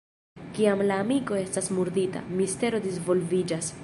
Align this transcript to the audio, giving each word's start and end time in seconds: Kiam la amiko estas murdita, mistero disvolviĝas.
Kiam 0.53 0.79
la 0.91 0.95
amiko 1.03 1.37
estas 1.41 1.69
murdita, 1.79 2.23
mistero 2.41 2.81
disvolviĝas. 2.87 3.71